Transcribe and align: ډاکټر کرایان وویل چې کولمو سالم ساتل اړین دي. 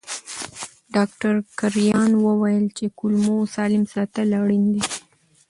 ډاکټر 0.95 1.33
کرایان 1.59 2.11
وویل 2.25 2.65
چې 2.77 2.85
کولمو 2.99 3.37
سالم 3.55 3.83
ساتل 3.93 4.27
اړین 4.41 4.63
دي. 4.73 4.83